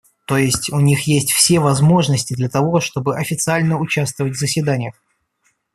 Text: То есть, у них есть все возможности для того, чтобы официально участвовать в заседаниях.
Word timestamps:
То 0.25 0.35
есть, 0.35 0.71
у 0.73 0.79
них 0.79 1.01
есть 1.03 1.31
все 1.31 1.59
возможности 1.59 2.33
для 2.33 2.49
того, 2.49 2.79
чтобы 2.79 3.15
официально 3.15 3.77
участвовать 3.77 4.33
в 4.33 4.39
заседаниях. 4.39 4.95